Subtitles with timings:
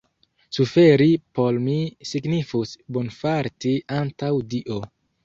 [0.57, 1.07] Suferi
[1.39, 1.75] por mi
[2.11, 4.81] signifus bonfarti antaŭ Dio.